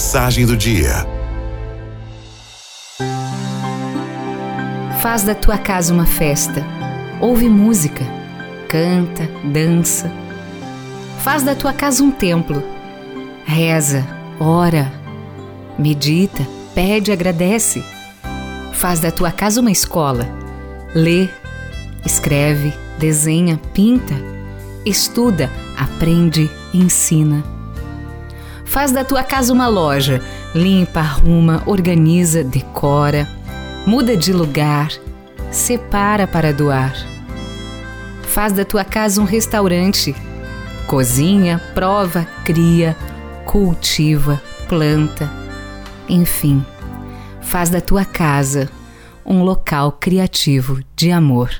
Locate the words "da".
5.24-5.34, 11.42-11.54, 19.00-19.10, 28.92-29.04, 38.52-38.64, 47.70-47.80